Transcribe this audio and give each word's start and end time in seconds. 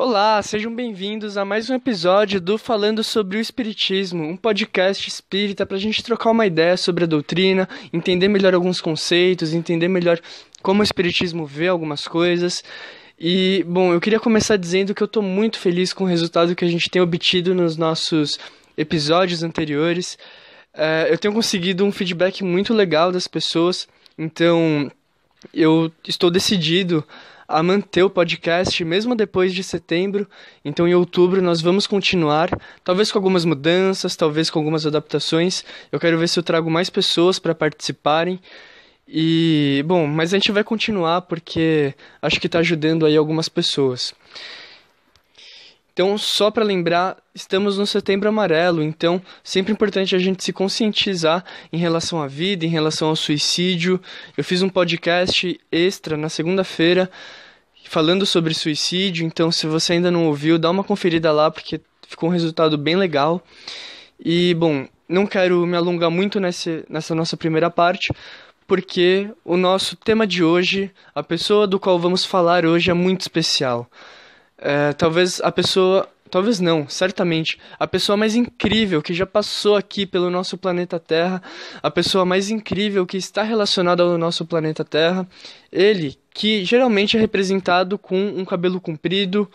Olá, 0.00 0.40
sejam 0.44 0.72
bem-vindos 0.72 1.36
a 1.36 1.44
mais 1.44 1.68
um 1.68 1.74
episódio 1.74 2.40
do 2.40 2.56
Falando 2.56 3.02
sobre 3.02 3.36
o 3.36 3.40
Espiritismo, 3.40 4.22
um 4.22 4.36
podcast 4.36 5.08
espírita 5.08 5.66
para 5.66 5.76
a 5.76 5.80
gente 5.80 6.04
trocar 6.04 6.30
uma 6.30 6.46
ideia 6.46 6.76
sobre 6.76 7.02
a 7.02 7.06
doutrina, 7.06 7.68
entender 7.92 8.28
melhor 8.28 8.54
alguns 8.54 8.80
conceitos, 8.80 9.52
entender 9.52 9.88
melhor 9.88 10.20
como 10.62 10.82
o 10.82 10.84
Espiritismo 10.84 11.44
vê 11.44 11.66
algumas 11.66 12.06
coisas. 12.06 12.62
E, 13.18 13.64
bom, 13.66 13.92
eu 13.92 14.00
queria 14.00 14.20
começar 14.20 14.56
dizendo 14.56 14.94
que 14.94 15.02
eu 15.02 15.06
estou 15.06 15.20
muito 15.20 15.58
feliz 15.58 15.92
com 15.92 16.04
o 16.04 16.06
resultado 16.06 16.54
que 16.54 16.64
a 16.64 16.68
gente 16.68 16.88
tem 16.88 17.02
obtido 17.02 17.52
nos 17.52 17.76
nossos 17.76 18.38
episódios 18.76 19.42
anteriores. 19.42 20.16
É, 20.74 21.08
eu 21.10 21.18
tenho 21.18 21.34
conseguido 21.34 21.84
um 21.84 21.90
feedback 21.90 22.44
muito 22.44 22.72
legal 22.72 23.10
das 23.10 23.26
pessoas, 23.26 23.88
então 24.16 24.92
eu 25.52 25.90
estou 26.06 26.30
decidido 26.30 27.04
a 27.48 27.62
manter 27.62 28.02
o 28.02 28.10
podcast 28.10 28.84
mesmo 28.84 29.14
depois 29.14 29.54
de 29.54 29.64
setembro. 29.64 30.28
Então, 30.62 30.86
em 30.86 30.94
outubro, 30.94 31.40
nós 31.40 31.62
vamos 31.62 31.86
continuar, 31.86 32.50
talvez 32.84 33.10
com 33.10 33.18
algumas 33.18 33.46
mudanças, 33.46 34.14
talvez 34.14 34.50
com 34.50 34.58
algumas 34.58 34.86
adaptações. 34.86 35.64
Eu 35.90 35.98
quero 35.98 36.18
ver 36.18 36.28
se 36.28 36.38
eu 36.38 36.42
trago 36.42 36.70
mais 36.70 36.90
pessoas 36.90 37.38
para 37.38 37.54
participarem. 37.54 38.38
E, 39.08 39.82
bom, 39.86 40.06
mas 40.06 40.34
a 40.34 40.36
gente 40.36 40.52
vai 40.52 40.62
continuar 40.62 41.22
porque 41.22 41.94
acho 42.20 42.38
que 42.38 42.46
está 42.46 42.58
ajudando 42.58 43.06
aí 43.06 43.16
algumas 43.16 43.48
pessoas. 43.48 44.14
Então, 45.98 46.16
só 46.16 46.48
para 46.48 46.62
lembrar, 46.62 47.16
estamos 47.34 47.76
no 47.76 47.84
Setembro 47.84 48.28
Amarelo, 48.28 48.84
então 48.84 49.20
sempre 49.42 49.72
importante 49.72 50.14
a 50.14 50.18
gente 50.20 50.44
se 50.44 50.52
conscientizar 50.52 51.44
em 51.72 51.76
relação 51.76 52.22
à 52.22 52.28
vida, 52.28 52.64
em 52.64 52.68
relação 52.68 53.08
ao 53.08 53.16
suicídio. 53.16 54.00
Eu 54.36 54.44
fiz 54.44 54.62
um 54.62 54.68
podcast 54.68 55.60
extra 55.72 56.16
na 56.16 56.28
segunda-feira 56.28 57.10
falando 57.88 58.24
sobre 58.24 58.54
suicídio, 58.54 59.26
então 59.26 59.50
se 59.50 59.66
você 59.66 59.94
ainda 59.94 60.08
não 60.08 60.28
ouviu, 60.28 60.56
dá 60.56 60.70
uma 60.70 60.84
conferida 60.84 61.32
lá 61.32 61.50
porque 61.50 61.80
ficou 62.06 62.28
um 62.28 62.32
resultado 62.32 62.78
bem 62.78 62.94
legal. 62.94 63.42
E, 64.24 64.54
bom, 64.54 64.86
não 65.08 65.26
quero 65.26 65.66
me 65.66 65.76
alongar 65.76 66.12
muito 66.12 66.38
nesse, 66.38 66.84
nessa 66.88 67.12
nossa 67.12 67.36
primeira 67.36 67.70
parte, 67.70 68.12
porque 68.68 69.28
o 69.44 69.56
nosso 69.56 69.96
tema 69.96 70.28
de 70.28 70.44
hoje, 70.44 70.92
a 71.12 71.24
pessoa 71.24 71.66
do 71.66 71.80
qual 71.80 71.98
vamos 71.98 72.24
falar 72.24 72.64
hoje 72.64 72.88
é 72.88 72.94
muito 72.94 73.22
especial. 73.22 73.90
É, 74.58 74.92
talvez 74.92 75.40
a 75.40 75.52
pessoa. 75.52 76.08
Talvez 76.30 76.60
não, 76.60 76.86
certamente. 76.86 77.58
A 77.78 77.86
pessoa 77.86 78.14
mais 78.14 78.34
incrível 78.34 79.00
que 79.00 79.14
já 79.14 79.24
passou 79.24 79.76
aqui 79.76 80.04
pelo 80.04 80.28
nosso 80.28 80.58
planeta 80.58 81.00
Terra, 81.00 81.40
a 81.82 81.90
pessoa 81.90 82.26
mais 82.26 82.50
incrível 82.50 83.06
que 83.06 83.16
está 83.16 83.42
relacionada 83.42 84.02
ao 84.02 84.18
nosso 84.18 84.44
planeta 84.44 84.84
Terra, 84.84 85.26
ele 85.72 86.18
que 86.34 86.66
geralmente 86.66 87.16
é 87.16 87.20
representado 87.20 87.96
com 87.96 88.14
um 88.14 88.44
cabelo 88.44 88.78
comprido, 88.78 89.50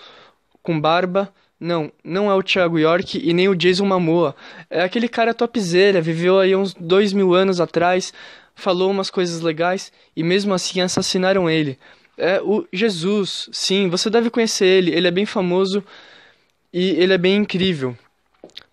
com 0.63 0.79
barba. 0.81 1.31
Não, 1.59 1.91
não 2.03 2.29
é 2.29 2.33
o 2.33 2.41
Thiago 2.41 2.79
York 2.79 3.21
e 3.23 3.33
nem 3.33 3.47
o 3.47 3.55
Jason 3.55 3.85
Momoa. 3.85 4.35
É 4.67 4.81
aquele 4.81 5.07
cara 5.07 5.33
topzera, 5.33 6.01
viveu 6.01 6.39
aí 6.39 6.55
uns 6.55 6.73
dois 6.73 7.13
mil 7.13 7.35
anos 7.35 7.61
atrás, 7.61 8.11
falou 8.55 8.89
umas 8.89 9.11
coisas 9.11 9.41
legais 9.41 9.91
e 10.15 10.23
mesmo 10.23 10.55
assim 10.55 10.81
assassinaram 10.81 11.47
ele 11.47 11.77
é 12.17 12.41
o 12.41 12.65
Jesus. 12.71 13.49
Sim, 13.51 13.89
você 13.89 14.09
deve 14.09 14.29
conhecer 14.29 14.65
ele. 14.65 14.91
Ele 14.91 15.07
é 15.07 15.11
bem 15.11 15.25
famoso 15.25 15.83
e 16.71 16.91
ele 16.91 17.13
é 17.13 17.17
bem 17.17 17.35
incrível. 17.35 17.97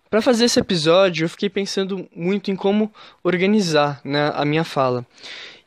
Para 0.09 0.21
fazer 0.21 0.45
esse 0.45 0.59
episódio, 0.59 1.25
eu 1.25 1.29
fiquei 1.29 1.49
pensando 1.49 2.07
muito 2.13 2.51
em 2.51 2.55
como 2.55 2.93
organizar 3.23 4.01
né, 4.03 4.31
a 4.35 4.43
minha 4.43 4.63
fala. 4.63 5.05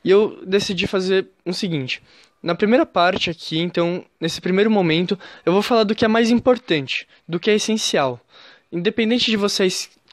E 0.04 0.10
eu 0.10 0.38
decidi 0.44 0.86
fazer 0.86 1.28
o 1.46 1.52
seguinte: 1.52 2.02
na 2.42 2.54
primeira 2.54 2.84
parte 2.84 3.30
aqui, 3.30 3.58
então, 3.58 4.04
nesse 4.20 4.40
primeiro 4.40 4.70
momento, 4.70 5.18
eu 5.46 5.52
vou 5.52 5.62
falar 5.62 5.84
do 5.84 5.94
que 5.94 6.04
é 6.04 6.08
mais 6.08 6.30
importante, 6.30 7.08
do 7.26 7.40
que 7.40 7.50
é 7.50 7.54
essencial. 7.54 8.20
Independente 8.70 9.30
de 9.30 9.36
você 9.36 9.66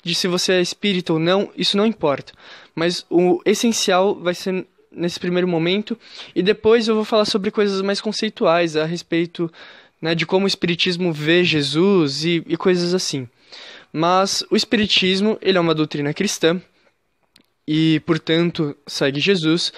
de 0.04 0.16
se 0.16 0.28
você 0.28 0.54
é 0.54 0.62
espírita 0.62 1.14
ou 1.14 1.20
não, 1.20 1.52
isso 1.56 1.78
não 1.78 1.86
importa. 1.86 2.34
Mas 2.74 3.06
o 3.10 3.42
essencial 3.46 4.16
vai 4.16 4.34
ser 4.34 4.66
nesse 4.92 5.20
primeiro 5.20 5.48
momento, 5.48 5.98
e 6.36 6.44
depois 6.44 6.88
eu 6.88 6.96
vou 6.96 7.06
falar 7.06 7.26
sobre 7.26 7.50
coisas 7.52 7.82
mais 7.82 8.02
conceituais 8.02 8.76
a 8.76 8.86
respeito 8.86 9.52
né, 10.02 10.14
de 10.16 10.26
como 10.26 10.46
o 10.46 10.48
Espiritismo 10.48 11.14
vê 11.14 11.44
Jesus 11.44 12.26
e, 12.26 12.44
e 12.48 12.58
coisas 12.58 12.94
assim. 12.94 13.28
Mas 13.94 14.44
o 14.50 14.56
Espiritismo 14.56 15.38
ele 15.42 15.58
é 15.58 15.62
uma 15.62 15.76
doutrina 15.76 16.14
cristã 16.14 16.62
e, 17.68 18.02
portanto, 18.06 18.76
segue 18.88 19.20
Jesus. 19.20 19.72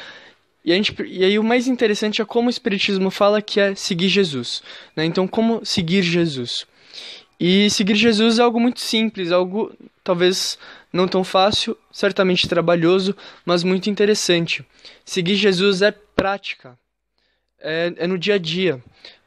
E, 0.63 0.71
a 0.71 0.75
gente, 0.75 0.95
e 1.03 1.23
aí 1.23 1.37
o 1.37 1.43
mais 1.43 1.67
interessante 1.67 2.21
é 2.21 2.25
como 2.25 2.47
o 2.47 2.49
Espiritismo 2.49 3.11
fala 3.11 3.41
que 3.41 3.59
é 3.59 3.75
seguir 3.75 4.07
Jesus. 4.07 4.63
Né? 4.95 5.05
Então, 5.05 5.27
como 5.27 5.65
seguir 5.65 6.03
Jesus? 6.03 6.65
E 7.39 7.69
seguir 7.69 7.95
Jesus 7.95 8.39
é 8.39 8.41
algo 8.41 8.59
muito 8.59 8.79
simples, 8.79 9.31
algo 9.31 9.75
talvez 10.03 10.57
não 10.93 11.07
tão 11.07 11.23
fácil, 11.23 11.75
certamente 11.91 12.47
trabalhoso, 12.47 13.15
mas 13.43 13.63
muito 13.63 13.89
interessante. 13.89 14.63
Seguir 15.03 15.35
Jesus 15.35 15.81
é 15.81 15.91
prática, 15.91 16.77
é, 17.59 17.91
é 17.97 18.07
no 18.07 18.17
dia 18.17 18.35
a 18.35 18.37
dia. 18.37 18.81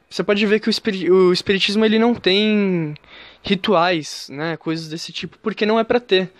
Você 0.09 0.23
pode 0.23 0.45
ver 0.45 0.61
que 0.61 0.69
o, 0.69 0.71
espiri 0.71 1.11
o 1.11 1.33
espiritismo 1.33 1.83
ele 1.83 1.99
não 1.99 2.15
tem 2.15 2.95
rituais, 3.43 4.29
né, 4.31 4.55
coisas 4.55 4.87
desse 4.87 5.11
tipo, 5.11 5.37
porque 5.39 5.65
não 5.65 5.77
é 5.77 5.83
para 5.83 5.99
ter. 5.99 6.31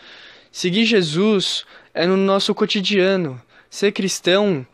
Seguir 0.49 0.85
Jesus 0.85 1.65
é 1.93 2.07
no 2.07 2.15
nosso 2.15 2.55
cotidiano. 2.55 3.41
Ser 3.69 3.91
cristão 3.91 4.65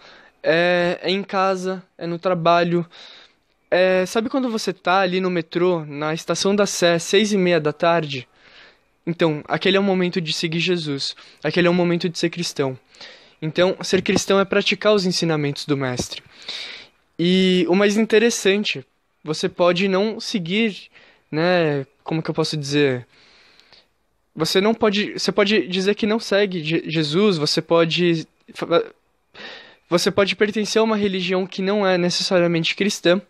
é, 0.44 1.00
é 1.02 1.10
em 1.10 1.24
casa, 1.24 1.84
é 1.98 2.06
no 2.06 2.20
trabalho. 2.20 2.86
É, 3.72 4.06
sabe 4.06 4.30
quando 4.30 4.52
você 4.52 4.72
tá 4.72 5.00
ali 5.00 5.20
no 5.20 5.32
metrô, 5.32 5.84
na 5.84 6.14
estação 6.14 6.56
da 6.56 6.68
Sé, 6.68 7.00
seis 7.00 7.34
e 7.34 7.38
meia 7.38 7.60
da 7.60 7.74
tarde? 7.74 8.28
Então, 9.06 9.44
aquele 9.48 9.78
é 9.78 9.80
o 9.80 9.84
momento 9.84 10.22
de 10.22 10.32
seguir 10.32 10.60
Jesus. 10.60 11.16
Aquele 11.44 11.68
é 11.68 11.70
o 11.70 11.74
momento 11.74 12.08
de 12.08 12.18
ser 12.18 12.30
cristão. 12.30 12.78
Então, 13.42 13.76
ser 13.82 14.02
cristão 14.02 14.40
é 14.40 14.46
praticar 14.46 14.94
os 14.94 15.06
ensinamentos 15.06 15.66
do 15.66 15.76
Mestre. 15.76 16.24
E 17.20 17.66
o 17.68 17.76
mais 17.76 17.98
interessante, 17.98 18.86
você 19.24 19.50
pode 19.50 19.88
não 19.88 20.20
seguir, 20.20 20.90
né? 21.30 21.86
Como 22.04 22.24
que 22.24 22.30
eu 22.30 22.34
posso 22.34 22.56
dizer? 22.56 23.06
Você 24.36 24.60
não 24.62 24.74
pode. 24.74 25.14
Você 25.14 25.32
pode 25.32 25.68
dizer 25.68 25.96
que 25.96 26.08
não 26.08 26.20
segue 26.20 26.64
Jesus, 26.90 27.38
você 27.38 27.62
pode. 27.62 28.26
Você 29.90 30.10
pode 30.10 30.36
pertencer 30.36 30.80
a 30.80 30.84
uma 30.84 30.98
religião 30.98 31.46
que 31.46 31.62
não 31.62 31.86
é 31.86 31.98
necessariamente 31.98 32.76
cristã, 32.76 33.22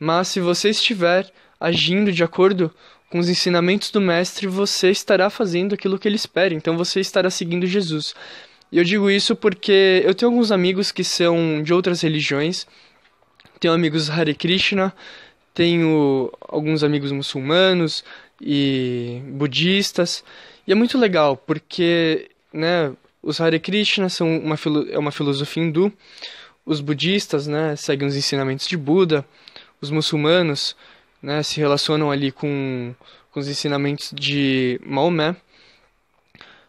mas 0.00 0.28
se 0.28 0.40
você 0.40 0.70
estiver 0.70 1.30
agindo 1.60 2.10
de 2.10 2.24
acordo 2.24 2.74
com 3.10 3.18
os 3.18 3.28
ensinamentos 3.28 3.90
do 3.90 4.00
Mestre, 4.00 4.46
você 4.46 4.90
estará 4.90 5.30
fazendo 5.30 5.74
aquilo 5.74 5.98
que 5.98 6.08
ele 6.08 6.16
espera, 6.16 6.54
então 6.54 6.76
você 6.76 7.00
estará 7.00 7.30
seguindo 7.30 7.66
Jesus. 7.66 8.14
E 8.70 8.78
eu 8.78 8.84
digo 8.84 9.10
isso 9.10 9.36
porque 9.36 10.02
eu 10.04 10.14
tenho 10.14 10.30
alguns 10.30 10.50
amigos 10.50 10.90
que 10.90 11.04
são 11.04 11.62
de 11.62 11.72
outras 11.72 12.00
religiões, 12.00 12.66
tenho 13.60 13.72
amigos 13.72 14.10
Hare 14.10 14.34
Krishna, 14.34 14.92
tenho 15.54 16.32
alguns 16.40 16.82
amigos 16.82 17.12
muçulmanos 17.12 18.04
e 18.40 19.22
budistas, 19.28 20.24
e 20.66 20.72
é 20.72 20.74
muito 20.74 20.98
legal 20.98 21.36
porque 21.36 22.28
né, 22.52 22.92
os 23.22 23.40
Hare 23.40 23.60
Krishna 23.60 24.08
são 24.08 24.36
uma, 24.38 24.56
é 24.90 24.98
uma 24.98 25.12
filosofia 25.12 25.62
hindu, 25.62 25.92
os 26.64 26.80
budistas 26.80 27.46
né, 27.46 27.76
seguem 27.76 28.08
os 28.08 28.16
ensinamentos 28.16 28.66
de 28.66 28.76
Buda, 28.76 29.24
os 29.80 29.90
muçulmanos 29.90 30.74
né, 31.26 31.42
se 31.42 31.58
relacionam 31.58 32.08
ali 32.08 32.30
com, 32.30 32.94
com 33.32 33.40
os 33.40 33.48
ensinamentos 33.48 34.12
de 34.14 34.80
Maomé. 34.86 35.34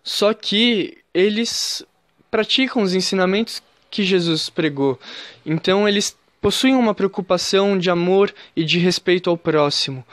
Só 0.03 0.33
que 0.33 0.97
eles 1.13 1.85
praticam 2.31 2.81
os 2.81 2.95
ensinamentos 2.95 3.61
que 3.91 4.03
Jesus 4.03 4.49
pregou. 4.49 4.99
Então 5.45 5.87
eles 5.87 6.17
possuem 6.41 6.73
uma 6.73 6.95
preocupação 6.95 7.77
de 7.77 7.91
amor 7.91 8.33
e 8.55 8.65
de 8.65 8.79
respeito 8.79 9.29
ao 9.29 9.37
próximo 9.37 10.03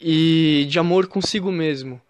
e 0.00 0.66
de 0.68 0.78
amor 0.78 1.08
consigo 1.08 1.50
mesmo. 1.50 2.00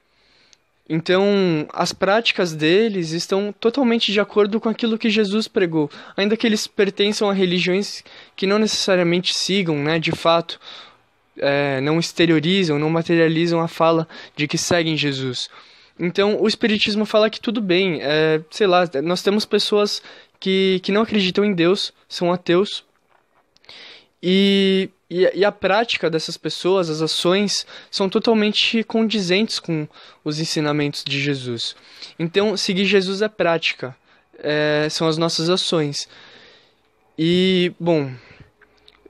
Então, 0.87 1.67
as 1.73 1.95
práticas 1.95 2.53
deles 2.53 3.13
estão 3.13 3.55
totalmente 3.59 4.13
de 4.13 4.21
acordo 4.21 4.61
com 4.61 4.69
aquilo 4.69 4.99
que 4.99 5.09
Jesus 5.09 5.49
pregou, 5.49 5.91
ainda 6.15 6.37
que 6.37 6.47
eles 6.47 6.67
pertençam 6.67 7.31
a 7.31 7.33
religiões 7.33 8.05
que 8.37 8.47
não 8.47 8.59
necessariamente 8.59 9.33
sigam, 9.33 9.79
né, 9.79 9.99
de 9.99 10.13
fato, 10.13 10.61
é, 11.39 11.81
não 11.81 11.99
exteriorizam, 11.99 12.79
não 12.79 12.91
materializam 12.91 13.61
a 13.61 13.69
fala 13.69 14.09
de 14.37 14.47
que 14.47 14.59
seguem 14.59 14.97
Jesus. 14.97 15.49
Então, 15.99 16.41
o 16.41 16.49
Espiritismo 16.49 17.05
fala 17.05 17.31
que 17.31 17.41
tudo 17.41 17.61
bem, 17.61 18.01
é, 18.03 18.41
sei 18.51 18.67
lá, 18.67 18.89
nós 19.03 19.23
temos 19.23 19.45
pessoas 19.45 20.03
que, 20.41 20.81
que 20.83 20.91
não 20.91 21.03
acreditam 21.03 21.45
em 21.45 21.55
Deus, 21.55 21.93
são 22.09 22.33
ateus, 22.33 22.85
e, 24.27 24.89
e, 25.11 25.31
e, 25.35 25.45
a 25.45 25.53
prática 25.53 26.09
dessas 26.09 26.39
pessoas, 26.39 26.89
as 26.89 27.03
ações, 27.03 27.67
são 27.91 28.09
totalmente 28.09 28.83
condizentes 28.85 29.59
com 29.59 29.87
os 30.25 30.41
ensinamentos 30.41 31.05
de 31.05 31.21
Jesus. 31.21 31.77
Então, 32.19 32.57
seguir 32.57 32.87
Jesus 32.87 33.21
é 33.21 33.29
prática, 33.29 33.95
é, 34.39 34.89
são 34.91 35.07
as 35.07 35.19
nossas 35.19 35.51
ações. 35.51 36.09
E, 37.19 37.71
bom, 37.79 38.11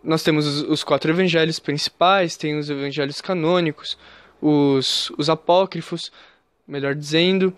nós 0.05 0.23
temos 0.23 0.63
os, 0.63 0.85
quatro 0.85 1.11
evangelhos 1.11 1.59
principais, 1.59 2.37
tem 2.37 2.59
os 2.59 2.69
evangelhos 2.69 3.21
canônicos, 3.21 3.97
os, 4.41 5.11
os 5.17 5.31
apócrifos, 5.31 6.13
melhor 6.69 6.95
dizendo. 6.95 7.53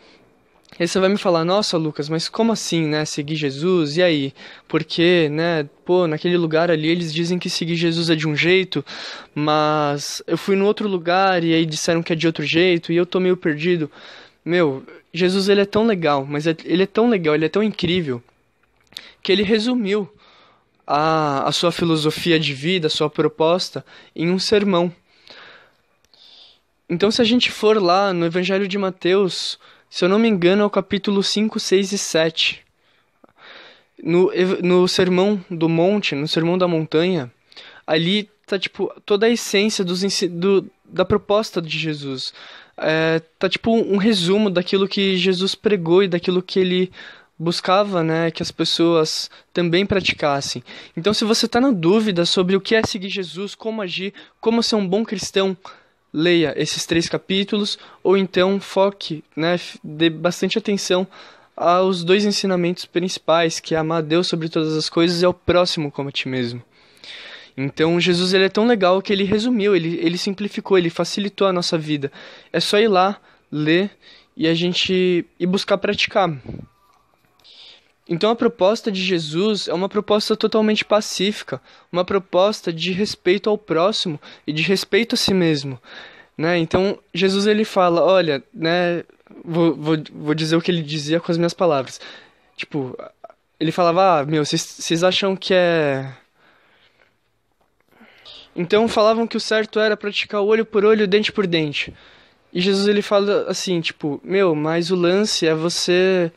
Aí 0.78 0.86
você 0.86 0.98
vai 0.98 1.08
me 1.08 1.16
falar, 1.16 1.44
nossa, 1.44 1.76
Lucas, 1.76 2.08
mas 2.08 2.28
como 2.28 2.52
assim, 2.52 2.86
né? 2.86 3.04
Seguir 3.04 3.36
Jesus? 3.36 3.96
E 3.96 4.02
aí? 4.02 4.32
Porque, 4.68 5.28
né? 5.30 5.68
Pô, 5.84 6.06
naquele 6.06 6.36
lugar 6.36 6.70
ali 6.70 6.88
eles 6.88 7.12
dizem 7.12 7.38
que 7.38 7.48
seguir 7.48 7.76
Jesus 7.76 8.10
é 8.10 8.14
de 8.14 8.28
um 8.28 8.36
jeito, 8.36 8.84
mas 9.34 10.22
eu 10.26 10.36
fui 10.36 10.54
no 10.56 10.66
outro 10.66 10.88
lugar 10.88 11.42
e 11.42 11.54
aí 11.54 11.64
disseram 11.64 12.02
que 12.02 12.12
é 12.12 12.16
de 12.16 12.26
outro 12.26 12.44
jeito 12.44 12.92
e 12.92 12.96
eu 12.96 13.06
tô 13.06 13.18
meio 13.20 13.36
perdido. 13.36 13.90
Meu, 14.44 14.84
Jesus 15.12 15.48
ele 15.48 15.62
é 15.62 15.64
tão 15.64 15.86
legal, 15.86 16.26
mas 16.28 16.46
é, 16.46 16.56
ele 16.64 16.82
é 16.82 16.86
tão 16.86 17.08
legal, 17.08 17.34
ele 17.34 17.46
é 17.46 17.48
tão 17.48 17.62
incrível 17.62 18.22
que 19.22 19.32
ele 19.32 19.42
resumiu 19.42 20.08
a, 20.86 21.48
a 21.48 21.52
sua 21.52 21.72
filosofia 21.72 22.38
de 22.38 22.54
vida, 22.54 22.86
a 22.86 22.90
sua 22.90 23.10
proposta 23.10 23.84
em 24.14 24.30
um 24.30 24.38
sermão. 24.38 24.92
Então, 26.88 27.10
se 27.10 27.20
a 27.20 27.24
gente 27.24 27.50
for 27.50 27.82
lá 27.82 28.12
no 28.12 28.24
Evangelho 28.24 28.68
de 28.68 28.78
Mateus, 28.78 29.58
se 29.90 30.04
eu 30.04 30.08
não 30.08 30.18
me 30.18 30.28
engano, 30.28 30.62
é 30.62 30.66
o 30.66 30.70
capítulo 30.70 31.22
5, 31.22 31.58
6 31.58 31.92
e 31.92 31.98
7. 31.98 32.62
No, 34.02 34.30
no 34.62 34.86
Sermão 34.86 35.42
do 35.50 35.68
Monte, 35.68 36.14
no 36.14 36.28
Sermão 36.28 36.56
da 36.56 36.68
Montanha, 36.68 37.32
ali 37.86 38.30
tá, 38.46 38.58
tipo, 38.58 38.92
toda 39.04 39.26
a 39.26 39.30
essência 39.30 39.84
dos, 39.84 40.02
do, 40.30 40.70
da 40.84 41.04
proposta 41.04 41.60
de 41.60 41.76
Jesus. 41.76 42.32
É, 42.76 43.20
tá, 43.38 43.48
tipo, 43.48 43.72
um 43.72 43.96
resumo 43.96 44.48
daquilo 44.50 44.86
que 44.86 45.16
Jesus 45.16 45.54
pregou 45.54 46.02
e 46.02 46.08
daquilo 46.08 46.42
que 46.42 46.60
ele 46.60 46.92
buscava 47.38 48.02
né, 48.02 48.30
que 48.30 48.42
as 48.42 48.50
pessoas 48.50 49.30
também 49.52 49.84
praticassem. 49.84 50.62
Então, 50.96 51.12
se 51.12 51.24
você 51.24 51.46
está 51.46 51.60
na 51.60 51.70
dúvida 51.70 52.24
sobre 52.24 52.56
o 52.56 52.60
que 52.60 52.74
é 52.74 52.82
seguir 52.82 53.08
Jesus, 53.08 53.54
como 53.54 53.82
agir, 53.82 54.14
como 54.40 54.62
ser 54.62 54.76
um 54.76 54.88
bom 54.88 55.04
cristão, 55.04 55.56
leia 56.12 56.54
esses 56.56 56.86
três 56.86 57.08
capítulos, 57.08 57.78
ou 58.02 58.16
então 58.16 58.58
foque, 58.58 59.22
né, 59.36 59.60
dê 59.84 60.08
bastante 60.08 60.56
atenção 60.56 61.06
aos 61.56 62.04
dois 62.04 62.24
ensinamentos 62.24 62.84
principais, 62.84 63.60
que 63.60 63.74
é 63.74 63.78
amar 63.78 63.98
a 63.98 64.02
Deus 64.02 64.26
sobre 64.26 64.48
todas 64.48 64.76
as 64.76 64.88
coisas 64.88 65.22
e 65.22 65.24
ao 65.24 65.34
próximo 65.34 65.90
como 65.90 66.08
a 66.08 66.12
ti 66.12 66.28
mesmo. 66.28 66.62
Então, 67.56 67.98
Jesus 67.98 68.34
ele 68.34 68.44
é 68.44 68.50
tão 68.50 68.66
legal 68.66 69.00
que 69.00 69.10
ele 69.12 69.24
resumiu, 69.24 69.74
ele, 69.74 69.98
ele 70.02 70.18
simplificou, 70.18 70.76
ele 70.76 70.90
facilitou 70.90 71.46
a 71.46 71.52
nossa 71.52 71.78
vida. 71.78 72.12
É 72.52 72.60
só 72.60 72.78
ir 72.78 72.88
lá, 72.88 73.18
ler 73.50 73.90
e 74.36 74.46
a 74.46 74.52
gente 74.52 75.24
ir 75.40 75.46
buscar 75.46 75.78
praticar. 75.78 76.30
Então 78.08 78.30
a 78.30 78.36
proposta 78.36 78.90
de 78.90 79.02
Jesus 79.02 79.66
é 79.66 79.74
uma 79.74 79.88
proposta 79.88 80.36
totalmente 80.36 80.84
pacífica, 80.84 81.60
uma 81.90 82.04
proposta 82.04 82.72
de 82.72 82.92
respeito 82.92 83.50
ao 83.50 83.58
próximo 83.58 84.20
e 84.46 84.52
de 84.52 84.62
respeito 84.62 85.14
a 85.14 85.18
si 85.18 85.34
mesmo, 85.34 85.80
né? 86.38 86.56
Então 86.58 86.98
Jesus 87.12 87.46
ele 87.46 87.64
fala, 87.64 88.02
olha, 88.02 88.42
né? 88.54 89.02
Vou, 89.44 89.74
vou, 89.74 89.96
vou 90.12 90.34
dizer 90.34 90.56
o 90.56 90.62
que 90.62 90.70
ele 90.70 90.82
dizia 90.82 91.18
com 91.18 91.32
as 91.32 91.36
minhas 91.36 91.54
palavras. 91.54 92.00
Tipo, 92.56 92.96
ele 93.58 93.72
falava, 93.72 94.20
ah, 94.20 94.24
meu, 94.24 94.44
vocês 94.44 95.02
acham 95.02 95.34
que 95.34 95.52
é 95.52 96.12
então 98.56 98.88
falavam 98.88 99.26
que 99.26 99.36
o 99.36 99.40
certo 99.40 99.78
era 99.78 99.96
praticar 99.96 100.40
olho 100.40 100.64
por 100.64 100.82
olho, 100.84 101.06
dente 101.06 101.30
por 101.30 101.46
dente. 101.46 101.92
E 102.52 102.60
Jesus 102.60 102.88
ele 102.88 103.02
fala 103.02 103.44
assim, 103.48 103.80
tipo, 103.82 104.18
meu, 104.24 104.54
mas 104.54 104.90
o 104.90 104.96
lance 104.96 105.46
é 105.46 105.54
você 105.54 106.32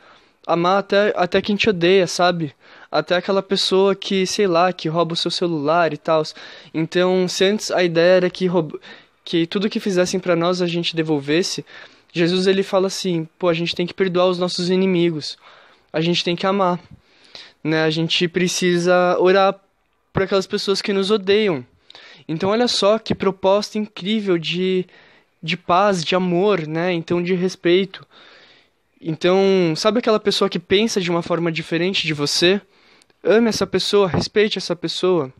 amar 0.49 0.79
até, 0.79 1.13
até 1.15 1.41
quem 1.41 1.55
te 1.55 1.69
odeia, 1.69 2.07
sabe? 2.07 2.53
Até 2.91 3.15
aquela 3.15 3.43
pessoa 3.43 3.95
que, 3.95 4.25
sei 4.25 4.47
lá, 4.47 4.73
que 4.73 4.89
rouba 4.89 5.13
o 5.13 5.17
seu 5.17 5.29
celular 5.29 5.93
e 5.93 5.97
tal. 5.97 6.23
Então, 6.73 7.27
se 7.27 7.45
antes 7.45 7.69
a 7.69 7.83
ideia 7.83 8.17
era 8.17 8.29
que, 8.29 8.47
roub... 8.47 8.73
que 9.23 9.45
tudo 9.45 9.69
que 9.69 9.79
fizessem 9.79 10.19
para 10.19 10.35
nós 10.35 10.59
a 10.61 10.65
gente 10.65 10.95
devolvesse, 10.95 11.63
Jesus 12.11 12.47
ele 12.47 12.63
fala 12.63 12.87
assim, 12.87 13.27
pô, 13.37 13.47
a 13.47 13.53
gente 13.53 13.75
tem 13.75 13.85
que 13.85 13.93
perdoar 13.93 14.25
os 14.25 14.39
nossos 14.39 14.71
inimigos. 14.71 15.37
A 15.93 16.01
gente 16.01 16.23
tem 16.23 16.35
que 16.35 16.47
amar. 16.47 16.79
Né? 17.63 17.83
A 17.83 17.89
gente 17.91 18.27
precisa 18.27 19.17
orar 19.19 19.55
por 20.11 20.23
aquelas 20.23 20.47
pessoas 20.47 20.81
que 20.81 20.91
nos 20.91 21.11
odeiam. 21.11 21.63
Então, 22.27 22.49
olha 22.49 22.67
só 22.67 22.97
que 22.97 23.13
proposta 23.13 23.77
incrível 23.77 24.37
de, 24.37 24.85
de 25.41 25.55
paz, 25.55 26.03
de 26.03 26.15
amor, 26.15 26.67
né? 26.67 26.91
Então, 26.93 27.21
de 27.21 27.33
respeito. 27.33 28.05
Então, 29.01 29.73
sabe 29.77 29.99
aquela 29.99 30.19
pessoa 30.19 30.49
que 30.49 30.59
pensa 30.59 30.99
de 30.99 31.09
uma 31.09 31.21
forma 31.21 31.51
diferente 31.51 32.05
de 32.05 32.13
você? 32.13 32.61
Ame 33.23 33.47
essa 33.47 33.65
pessoa, 33.65 34.07
respeite 34.07 34.57
essa 34.57 34.75
pessoa. 34.75 35.31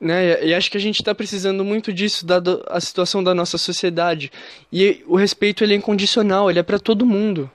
Né? 0.00 0.44
E 0.44 0.54
acho 0.54 0.70
que 0.70 0.76
a 0.78 0.80
gente 0.80 1.00
está 1.00 1.14
precisando 1.14 1.64
muito 1.64 1.92
disso, 1.92 2.24
dada 2.24 2.62
a 2.68 2.80
situação 2.80 3.22
da 3.22 3.34
nossa 3.34 3.58
sociedade. 3.58 4.32
E 4.72 5.04
o 5.06 5.16
respeito 5.16 5.62
ele 5.62 5.74
é 5.74 5.76
incondicional, 5.76 6.50
ele 6.50 6.58
é 6.58 6.62
para 6.62 6.78
todo 6.78 7.04
mundo. 7.04 7.50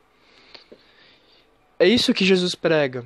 É 1.80 1.88
isso 1.88 2.14
que 2.14 2.24
Jesus 2.24 2.54
prega. 2.54 3.04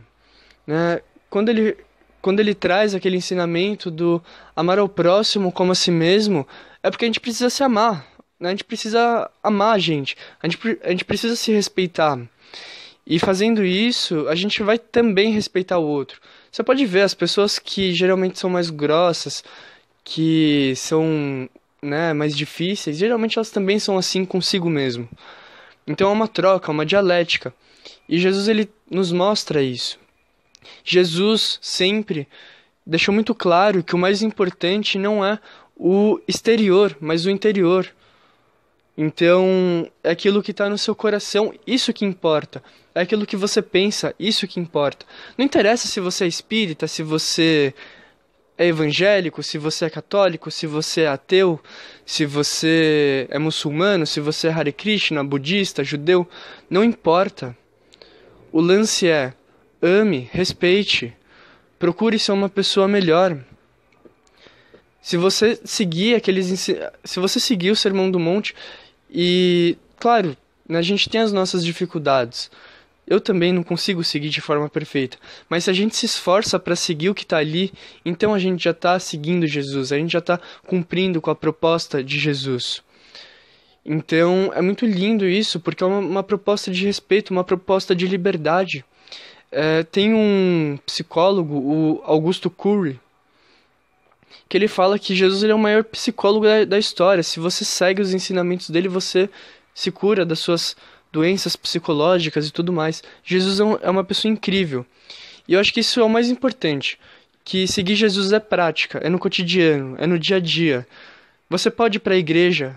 Né? 0.67 1.01
Quando, 1.29 1.47
ele, 1.47 1.77
quando 2.21 2.41
ele 2.41 2.53
traz 2.53 2.93
aquele 2.93 3.15
ensinamento 3.15 3.89
do 3.89 4.21
amar 4.53 4.79
ao 4.79 4.89
próximo 4.89 5.49
como 5.49 5.71
a 5.71 5.75
si 5.75 5.91
mesmo, 5.91 6.45
é 6.83 6.91
porque 6.91 7.05
a 7.05 7.07
gente 7.07 7.21
precisa 7.21 7.49
se 7.49 7.63
amar. 7.63 8.05
A 8.39 8.49
gente 8.49 8.63
precisa 8.63 9.29
amar 9.41 9.75
a 9.75 9.79
gente. 9.79 10.17
A 10.41 10.47
gente, 10.47 10.79
a 10.83 10.89
gente 10.89 11.05
precisa 11.05 11.35
se 11.35 11.51
respeitar. 11.51 12.19
E 13.07 13.19
fazendo 13.19 13.63
isso, 13.63 14.27
a 14.27 14.35
gente 14.35 14.63
vai 14.63 14.79
também 14.79 15.31
respeitar 15.31 15.77
o 15.77 15.87
outro. 15.87 16.19
Você 16.51 16.63
pode 16.63 16.85
ver 16.85 17.01
as 17.01 17.13
pessoas 17.13 17.59
que 17.59 17.93
geralmente 17.93 18.39
são 18.39 18.49
mais 18.49 18.69
grossas, 18.69 19.43
que 20.03 20.73
são 20.75 21.49
né, 21.81 22.13
mais 22.13 22.35
difíceis, 22.35 22.97
geralmente 22.97 23.37
elas 23.37 23.51
também 23.51 23.77
são 23.77 23.97
assim 23.97 24.25
consigo 24.25 24.69
mesmo. 24.69 25.07
Então 25.85 26.09
é 26.09 26.13
uma 26.13 26.27
troca, 26.27 26.71
uma 26.71 26.85
dialética. 26.85 27.53
E 28.09 28.17
Jesus 28.17 28.47
ele 28.47 28.69
nos 28.89 29.11
mostra 29.11 29.61
isso. 29.61 29.99
Jesus 30.83 31.59
sempre 31.61 32.27
deixou 32.85 33.13
muito 33.13 33.35
claro 33.35 33.83
que 33.83 33.95
o 33.95 33.99
mais 33.99 34.21
importante 34.21 34.97
não 34.97 35.23
é 35.23 35.39
o 35.75 36.19
exterior, 36.27 36.97
mas 36.99 37.25
o 37.25 37.29
interior. 37.29 37.87
Então, 38.97 39.89
é 40.03 40.11
aquilo 40.11 40.41
que 40.41 40.51
está 40.51 40.69
no 40.69 40.77
seu 40.77 40.95
coração, 40.95 41.53
isso 41.67 41.91
que 41.91 42.05
importa. 42.05 42.63
É 42.93 43.01
aquilo 43.01 43.25
que 43.25 43.35
você 43.35 43.61
pensa, 43.61 44.15
isso 44.17 44.47
que 44.47 44.59
importa. 44.59 45.05
Não 45.37 45.45
interessa 45.45 45.87
se 45.87 45.99
você 45.99 46.23
é 46.23 46.27
espírita, 46.27 46.87
se 46.87 47.03
você 47.03 47.73
é 48.57 48.67
evangélico, 48.67 49.43
se 49.43 49.57
você 49.57 49.85
é 49.85 49.89
católico, 49.89 50.49
se 50.49 50.65
você 50.65 51.01
é 51.01 51.07
ateu, 51.07 51.59
se 52.05 52.25
você 52.25 53.27
é 53.29 53.37
muçulmano, 53.37 54.07
se 54.07 54.21
você 54.21 54.47
é 54.47 54.51
Hare 54.51 54.71
Krishna, 54.71 55.23
budista, 55.23 55.83
judeu, 55.83 56.27
não 56.69 56.83
importa. 56.83 57.55
O 58.51 58.61
lance 58.61 59.09
é 59.09 59.33
ame, 59.81 60.29
respeite, 60.31 61.13
procure 61.77 62.17
ser 62.17 62.31
uma 62.31 62.47
pessoa 62.47 62.87
melhor. 62.87 63.37
Se 65.01 65.17
você 65.17 65.59
seguir 65.65 66.15
aqueles 66.15 66.47
se 67.03 67.19
você 67.19 67.39
seguir 67.39 67.71
o 67.71 67.75
Sermão 67.75 68.09
do 68.09 68.19
Monte, 68.19 68.55
e, 69.09 69.77
claro, 69.97 70.35
a 70.69 70.81
gente 70.81 71.09
tem 71.09 71.21
as 71.21 71.31
nossas 71.31 71.63
dificuldades. 71.63 72.49
Eu 73.07 73.21
também 73.21 73.53
não 73.53 73.61
consigo 73.61 74.03
seguir 74.03 74.29
de 74.29 74.41
forma 74.41 74.67
perfeita. 74.67 75.17
Mas 75.47 75.65
se 75.65 75.69
a 75.69 75.73
gente 75.73 75.95
se 75.95 76.07
esforça 76.07 76.57
para 76.57 76.75
seguir 76.75 77.09
o 77.09 77.15
que 77.15 77.23
está 77.23 77.37
ali, 77.37 77.71
então 78.03 78.33
a 78.33 78.39
gente 78.39 78.63
já 78.63 78.71
está 78.71 78.97
seguindo 78.99 79.45
Jesus, 79.45 79.91
a 79.91 79.97
gente 79.97 80.11
já 80.11 80.19
está 80.19 80.39
cumprindo 80.65 81.21
com 81.21 81.29
a 81.29 81.35
proposta 81.35 82.03
de 82.03 82.19
Jesus. 82.19 82.81
Então 83.85 84.51
é 84.55 84.61
muito 84.61 84.85
lindo 84.87 85.27
isso, 85.27 85.59
porque 85.59 85.83
é 85.83 85.87
uma, 85.87 85.99
uma 85.99 86.23
proposta 86.23 86.71
de 86.71 86.83
respeito, 86.83 87.29
uma 87.29 87.43
proposta 87.43 87.95
de 87.95 88.07
liberdade. 88.07 88.83
É, 89.51 89.83
tem 89.83 90.13
um 90.13 90.79
psicólogo, 90.83 91.55
o 91.55 92.01
Augusto 92.03 92.49
Curry, 92.49 92.99
que 94.47 94.57
ele 94.57 94.67
fala 94.67 94.99
que 94.99 95.15
Jesus 95.15 95.43
ele 95.43 95.51
é 95.51 95.55
o 95.55 95.59
maior 95.59 95.83
psicólogo 95.83 96.45
da, 96.45 96.65
da 96.65 96.79
história. 96.79 97.23
Se 97.23 97.39
você 97.39 97.65
segue 97.65 98.01
os 98.01 98.13
ensinamentos 98.13 98.69
dele, 98.69 98.87
você 98.87 99.29
se 99.73 99.91
cura 99.91 100.25
das 100.25 100.39
suas 100.39 100.75
doenças 101.11 101.55
psicológicas 101.55 102.47
e 102.47 102.51
tudo 102.51 102.73
mais. 102.73 103.01
Jesus 103.23 103.59
é, 103.59 103.87
é 103.87 103.89
uma 103.89 104.03
pessoa 104.03 104.31
incrível. 104.31 104.85
E 105.47 105.53
eu 105.53 105.59
acho 105.59 105.73
que 105.73 105.79
isso 105.79 105.99
é 105.99 106.03
o 106.03 106.09
mais 106.09 106.29
importante. 106.29 106.99
Que 107.43 107.67
seguir 107.67 107.95
Jesus 107.95 108.31
é 108.31 108.39
prática, 108.39 108.99
é 108.99 109.09
no 109.09 109.19
cotidiano, 109.19 109.95
é 109.97 110.07
no 110.07 110.17
dia 110.17 110.37
a 110.37 110.39
dia. 110.39 110.87
Você 111.49 111.69
pode 111.69 111.97
ir 111.97 111.99
para 111.99 112.15
a 112.15 112.17
igreja 112.17 112.75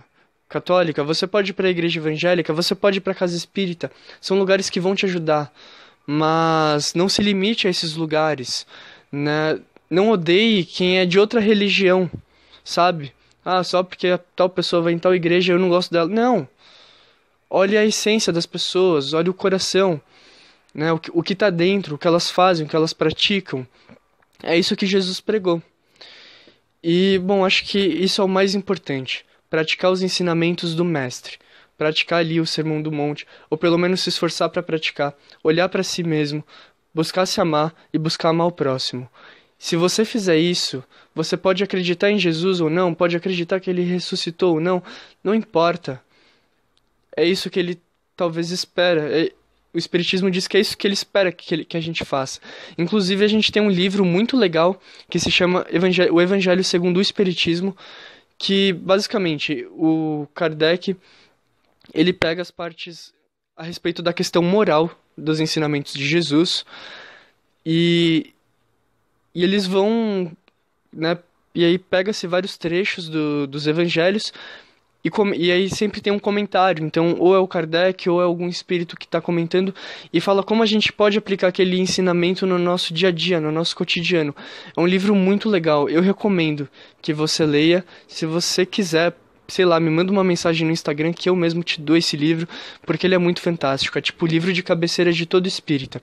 católica, 0.48 1.02
você 1.02 1.26
pode 1.26 1.50
ir 1.50 1.54
para 1.54 1.68
a 1.68 1.70
igreja 1.70 1.98
evangélica, 1.98 2.52
você 2.52 2.75
pode 2.75 2.98
ir 2.98 3.00
para 3.00 3.12
a 3.12 3.16
casa 3.16 3.37
espírita. 3.37 3.90
São 4.20 4.38
lugares 4.38 4.70
que 4.70 4.80
vão 4.80 4.94
te 4.94 5.06
ajudar. 5.06 5.52
Mas 6.06 6.94
não 6.94 7.08
se 7.08 7.22
limite 7.22 7.66
a 7.66 7.70
esses 7.70 7.94
lugares. 7.94 8.66
Né? 9.10 9.58
Não 9.90 10.11
odeie 10.11 10.64
quem 10.64 10.99
é 10.99 11.07
de 11.07 11.18
outra 11.18 11.40
religião, 11.40 12.11
sabe? 12.64 13.12
Ah, 13.45 13.64
só 13.64 13.83
porque 13.83 14.18
tal 14.37 14.50
pessoa 14.50 14.83
vai 14.83 14.92
em 14.92 14.99
tal 14.99 15.14
igreja 15.14 15.52
eu 15.52 15.59
não 15.59 15.68
gosto 15.68 15.90
dela. 15.90 16.09
Não. 16.09 16.47
Olhe 17.49 17.78
a 17.78 17.85
essência 17.85 18.33
das 18.33 18.45
pessoas, 18.45 19.14
olhe 19.14 19.30
o 19.30 19.35
coração, 19.35 20.00
né? 20.75 20.92
O 20.92 20.99
que, 20.99 21.11
o 21.14 21.23
que 21.23 21.35
tá 21.35 21.49
dentro, 21.49 21.95
o 21.95 21.99
que 21.99 22.07
elas 22.07 22.30
fazem, 22.30 22.66
o 22.66 22.68
que 22.68 22.76
elas 22.76 22.92
praticam. 22.92 23.66
É 24.42 24.57
isso 24.57 24.76
que 24.76 24.87
Jesus 24.87 25.21
pregou. 25.21 25.62
E, 26.83 27.18
bom, 27.18 27.45
acho 27.45 27.64
que 27.64 27.78
isso 27.78 28.21
é 28.21 28.25
o 28.25 28.28
mais 28.28 28.54
importante: 28.54 29.25
praticar 29.49 29.90
os 29.90 30.02
ensinamentos 30.02 30.75
do 30.75 30.85
Mestre. 30.85 31.38
Praticar 31.76 32.18
ali 32.18 32.40
o 32.40 32.47
Sermão 32.47 32.83
do 32.83 32.90
Monte, 32.90 33.25
ou 33.49 33.57
pelo 33.57 33.78
menos 33.78 34.00
se 34.00 34.09
esforçar 34.09 34.50
para 34.50 34.64
praticar, 34.64 35.14
olhar 35.45 35.68
para 35.68 35.85
si 35.85 36.02
mesmo, 36.02 36.45
buscar 36.92 37.25
se 37.25 37.40
amar 37.40 37.73
e 37.92 37.99
buscar 37.99 38.30
amar 38.30 38.49
o 38.49 38.52
próximo. 38.52 39.09
Se 39.59 39.75
você 39.75 40.05
fizer 40.05 40.38
isso, 40.38 40.85
você 41.15 41.37
pode 41.37 41.65
acreditar 41.65 42.11
em 42.11 42.19
Jesus 42.19 42.61
ou 42.61 42.71
não, 42.71 42.95
pode 42.95 43.17
acreditar 43.17 43.59
que 43.59 43.69
ele 43.69 43.83
ressuscitou 43.83 44.55
ou 44.55 44.61
não, 44.61 44.83
não 45.23 45.35
importa. 45.35 46.00
É 47.17 47.25
isso 47.25 47.50
que 47.50 47.59
ele 47.59 47.81
talvez 48.17 48.50
espera. 48.53 49.09
É, 49.11 49.33
o 49.75 49.79
Espiritismo 49.79 50.31
diz 50.31 50.47
que 50.47 50.57
é 50.57 50.61
isso 50.61 50.77
que 50.77 50.87
ele 50.87 50.95
espera 50.95 51.33
que, 51.33 51.55
ele, 51.55 51.65
que 51.65 51.77
a 51.77 51.81
gente 51.81 52.05
faça. 52.05 52.41
Inclusive, 52.77 53.25
a 53.25 53.29
gente 53.29 53.50
tem 53.50 53.61
um 53.61 53.71
livro 53.71 54.05
muito 54.05 54.37
legal 54.37 54.81
que 55.11 55.19
se 55.19 55.31
chama 55.31 55.67
O 56.12 56.21
Evangelho 56.21 56.62
segundo 56.62 56.99
o 56.99 57.03
Espiritismo, 57.03 57.77
que 58.38 58.73
basicamente 58.73 59.67
o 59.73 60.29
Kardec 60.35 60.97
ele 61.93 62.12
pega 62.12 62.41
as 62.41 62.50
partes 62.50 63.12
a 63.57 63.65
respeito 63.65 64.03
da 64.03 64.12
questão 64.12 64.43
moral 64.43 64.91
dos 65.17 65.41
ensinamentos 65.41 65.95
de 65.95 66.07
Jesus 66.07 66.65
e, 67.67 68.33
e 69.38 69.45
eles 69.45 69.68
vão, 69.68 70.33
né, 70.92 71.16
e 71.54 71.64
aí 71.64 71.78
pega-se 71.78 72.26
vários 72.26 72.59
trechos 72.59 73.09
do, 73.09 73.47
dos 73.47 73.68
evangelhos 73.68 74.33
e, 75.04 75.09
com, 75.09 75.33
e 75.33 75.52
aí 75.52 75.71
sempre 75.71 76.00
tem 76.00 76.12
um 76.12 76.18
comentário, 76.18 76.85
então 76.85 77.14
ou 77.21 77.37
é 77.37 77.38
o 77.38 77.47
Kardec 77.47 78.11
ou 78.11 78.21
é 78.21 78.25
algum 78.25 78.49
espírito 78.49 78.97
que 78.97 79.04
está 79.07 79.21
comentando 79.21 79.73
e 80.12 80.21
fala 80.21 80.42
como 80.42 80.61
a 80.61 80.66
gente 80.66 80.92
pode 80.92 81.16
aplicar 81.16 81.47
aquele 81.47 81.78
ensinamento 81.78 82.49
no 82.49 82.59
nosso 82.59 82.92
dia 82.92 83.11
a 83.11 83.12
dia, 83.12 83.40
no 83.40 83.52
nosso 83.52 83.76
cotidiano. 83.76 84.35
É 84.76 84.80
um 84.80 84.88
livro 84.88 85.14
muito 85.14 85.49
legal, 85.49 85.88
eu 85.88 86.02
recomendo 86.02 86.68
que 87.00 87.14
você 87.14 87.47
leia. 87.47 87.85
Se 88.09 88.26
você 88.26 88.66
quiser, 88.66 89.14
sei 89.47 89.64
lá, 89.64 89.78
me 89.78 89.88
manda 89.88 90.11
uma 90.11 90.25
mensagem 90.25 90.66
no 90.66 90.73
Instagram 90.73 91.12
que 91.12 91.30
eu 91.30 91.37
mesmo 91.37 91.62
te 91.62 91.80
dou 91.80 91.97
esse 91.97 92.16
livro, 92.16 92.49
porque 92.85 93.07
ele 93.07 93.14
é 93.14 93.18
muito 93.18 93.40
fantástico. 93.40 93.97
É 93.97 94.00
tipo 94.02 94.25
o 94.25 94.28
livro 94.28 94.52
de 94.52 94.64
cabeceira 94.64 95.12
de 95.12 95.26
todo 95.26 95.47
espírita. 95.47 96.02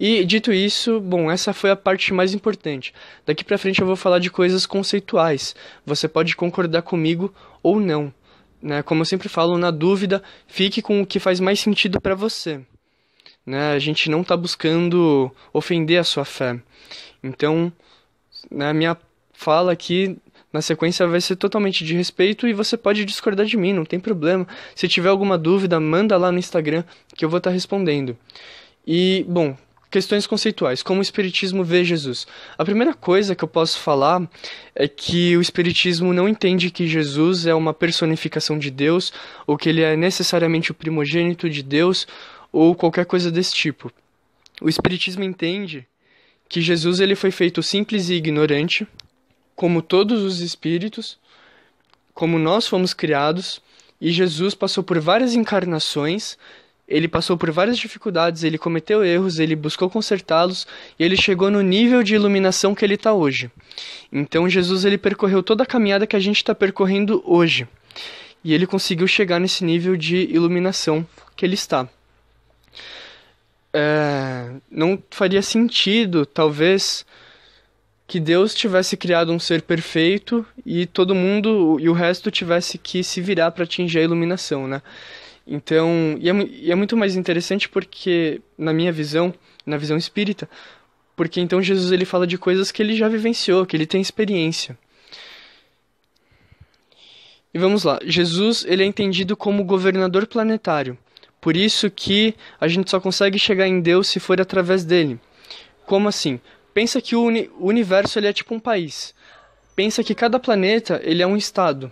E 0.00 0.24
dito 0.24 0.50
isso, 0.50 0.98
bom, 0.98 1.30
essa 1.30 1.52
foi 1.52 1.70
a 1.70 1.76
parte 1.76 2.14
mais 2.14 2.32
importante. 2.32 2.94
Daqui 3.26 3.44
para 3.44 3.58
frente 3.58 3.82
eu 3.82 3.86
vou 3.86 3.96
falar 3.96 4.18
de 4.18 4.30
coisas 4.30 4.64
conceituais. 4.64 5.54
Você 5.84 6.08
pode 6.08 6.34
concordar 6.34 6.80
comigo 6.80 7.34
ou 7.62 7.78
não. 7.78 8.10
Né? 8.62 8.82
Como 8.82 9.02
eu 9.02 9.04
sempre 9.04 9.28
falo, 9.28 9.58
na 9.58 9.70
dúvida, 9.70 10.22
fique 10.46 10.80
com 10.80 11.02
o 11.02 11.06
que 11.06 11.20
faz 11.20 11.38
mais 11.38 11.60
sentido 11.60 12.00
para 12.00 12.14
você. 12.14 12.62
Né? 13.44 13.72
A 13.72 13.78
gente 13.78 14.08
não 14.08 14.22
está 14.22 14.34
buscando 14.38 15.30
ofender 15.52 16.00
a 16.00 16.04
sua 16.04 16.24
fé. 16.24 16.58
Então, 17.22 17.70
né, 18.50 18.72
minha 18.72 18.96
fala 19.34 19.70
aqui 19.70 20.16
na 20.50 20.62
sequência 20.62 21.06
vai 21.06 21.20
ser 21.20 21.36
totalmente 21.36 21.84
de 21.84 21.94
respeito 21.94 22.48
e 22.48 22.54
você 22.54 22.74
pode 22.74 23.04
discordar 23.04 23.44
de 23.44 23.56
mim, 23.58 23.74
não 23.74 23.84
tem 23.84 24.00
problema. 24.00 24.48
Se 24.74 24.88
tiver 24.88 25.10
alguma 25.10 25.36
dúvida, 25.36 25.78
manda 25.78 26.16
lá 26.16 26.32
no 26.32 26.38
Instagram 26.38 26.84
que 27.14 27.22
eu 27.22 27.28
vou 27.28 27.36
estar 27.36 27.50
tá 27.50 27.54
respondendo. 27.54 28.16
E, 28.86 29.26
bom, 29.28 29.56
Questões 29.90 30.24
conceituais. 30.24 30.84
Como 30.84 31.00
o 31.00 31.02
Espiritismo 31.02 31.64
vê 31.64 31.82
Jesus? 31.82 32.26
A 32.56 32.64
primeira 32.64 32.94
coisa 32.94 33.34
que 33.34 33.42
eu 33.42 33.48
posso 33.48 33.80
falar 33.80 34.30
é 34.74 34.86
que 34.86 35.36
o 35.36 35.40
Espiritismo 35.40 36.14
não 36.14 36.28
entende 36.28 36.70
que 36.70 36.86
Jesus 36.86 37.44
é 37.44 37.54
uma 37.54 37.74
personificação 37.74 38.56
de 38.56 38.70
Deus, 38.70 39.12
ou 39.48 39.56
que 39.56 39.68
ele 39.68 39.82
é 39.82 39.96
necessariamente 39.96 40.70
o 40.70 40.74
primogênito 40.74 41.50
de 41.50 41.62
Deus, 41.62 42.06
ou 42.52 42.72
qualquer 42.74 43.04
coisa 43.04 43.32
desse 43.32 43.52
tipo. 43.52 43.92
O 44.62 44.68
Espiritismo 44.68 45.24
entende 45.24 45.84
que 46.48 46.60
Jesus 46.60 47.00
ele 47.00 47.16
foi 47.16 47.32
feito 47.32 47.60
simples 47.60 48.10
e 48.10 48.14
ignorante, 48.14 48.86
como 49.56 49.82
todos 49.82 50.22
os 50.22 50.40
espíritos, 50.40 51.18
como 52.14 52.38
nós 52.38 52.68
fomos 52.68 52.94
criados, 52.94 53.60
e 54.00 54.12
Jesus 54.12 54.54
passou 54.54 54.82
por 54.82 55.00
várias 55.00 55.34
encarnações 55.34 56.38
ele 56.90 57.06
passou 57.06 57.38
por 57.38 57.50
várias 57.50 57.78
dificuldades, 57.78 58.42
ele 58.42 58.58
cometeu 58.58 59.04
erros, 59.04 59.38
ele 59.38 59.54
buscou 59.54 59.88
consertá-los 59.88 60.66
e 60.98 61.04
ele 61.04 61.16
chegou 61.16 61.50
no 61.50 61.62
nível 61.62 62.02
de 62.02 62.14
iluminação 62.16 62.74
que 62.74 62.84
ele 62.84 62.94
está 62.94 63.14
hoje. 63.14 63.50
Então 64.12 64.48
Jesus 64.48 64.84
ele 64.84 64.98
percorreu 64.98 65.42
toda 65.42 65.62
a 65.62 65.66
caminhada 65.66 66.06
que 66.06 66.16
a 66.16 66.20
gente 66.20 66.38
está 66.38 66.54
percorrendo 66.54 67.22
hoje 67.24 67.68
e 68.42 68.52
ele 68.52 68.66
conseguiu 68.66 69.06
chegar 69.06 69.38
nesse 69.38 69.64
nível 69.64 69.96
de 69.96 70.16
iluminação 70.16 71.06
que 71.36 71.46
ele 71.46 71.54
está. 71.54 71.88
É, 73.72 74.50
não 74.70 75.00
faria 75.10 75.42
sentido, 75.42 76.26
talvez, 76.26 77.06
que 78.06 78.18
Deus 78.18 78.54
tivesse 78.54 78.96
criado 78.96 79.32
um 79.32 79.38
ser 79.38 79.62
perfeito 79.62 80.44
e 80.66 80.86
todo 80.86 81.14
mundo 81.14 81.78
e 81.78 81.88
o 81.88 81.92
resto 81.92 82.30
tivesse 82.30 82.76
que 82.76 83.04
se 83.04 83.20
virar 83.20 83.52
para 83.52 83.64
atingir 83.64 84.00
a 84.00 84.02
iluminação, 84.02 84.66
né? 84.66 84.82
Então, 85.46 86.16
e 86.20 86.28
é, 86.28 86.32
e 86.32 86.72
é 86.72 86.74
muito 86.74 86.96
mais 86.96 87.16
interessante 87.16 87.68
porque, 87.68 88.40
na 88.56 88.72
minha 88.72 88.92
visão, 88.92 89.34
na 89.66 89.76
visão 89.76 89.96
espírita, 89.96 90.48
porque 91.16 91.40
então 91.40 91.62
Jesus 91.62 91.92
ele 91.92 92.04
fala 92.04 92.26
de 92.26 92.38
coisas 92.38 92.70
que 92.70 92.82
ele 92.82 92.96
já 92.96 93.08
vivenciou, 93.08 93.66
que 93.66 93.76
ele 93.76 93.86
tem 93.86 94.00
experiência. 94.00 94.78
E 97.52 97.58
vamos 97.58 97.84
lá, 97.84 97.98
Jesus 98.04 98.64
ele 98.66 98.82
é 98.82 98.86
entendido 98.86 99.36
como 99.36 99.64
governador 99.64 100.26
planetário. 100.26 100.96
Por 101.40 101.56
isso 101.56 101.90
que 101.90 102.34
a 102.60 102.68
gente 102.68 102.90
só 102.90 103.00
consegue 103.00 103.38
chegar 103.38 103.66
em 103.66 103.80
Deus 103.80 104.08
se 104.08 104.20
for 104.20 104.40
através 104.40 104.84
dele. 104.84 105.18
Como 105.86 106.08
assim? 106.08 106.38
Pensa 106.72 107.00
que 107.00 107.16
o, 107.16 107.22
uni 107.22 107.50
o 107.58 107.66
universo 107.66 108.18
ele 108.18 108.28
é 108.28 108.32
tipo 108.32 108.54
um 108.54 108.60
país. 108.60 109.14
Pensa 109.74 110.04
que 110.04 110.14
cada 110.14 110.38
planeta 110.38 111.00
ele 111.02 111.22
é 111.22 111.26
um 111.26 111.36
estado. 111.36 111.90